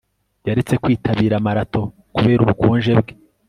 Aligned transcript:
Yaretse 0.47 0.73
kwitabira 0.83 1.43
marato 1.45 1.81
kubera 2.15 2.39
ubukonje 2.43 2.91
bwe 2.99 3.13